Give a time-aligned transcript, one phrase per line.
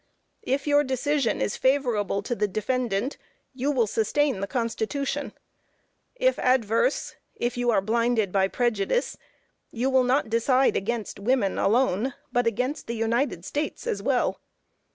[0.41, 3.19] If your decision is favorable to the defendant,
[3.53, 5.31] you will sustain the constitution;
[6.15, 9.15] if adverse, if you are blinded by prejudice;
[9.69, 14.39] you will not decide against women alone, but against the United States as well.